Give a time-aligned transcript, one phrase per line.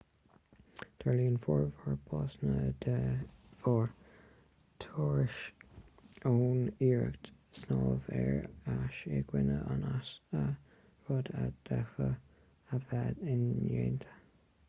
[1.01, 2.93] tarlaíonn formhór básanna de
[3.63, 3.91] bharr
[4.85, 8.41] tuirse ón iarracht snámh ar
[8.79, 10.43] ais i gcoinne an easa
[11.11, 12.19] rud a d'fhéadfadh
[12.75, 14.19] a bheith indéanta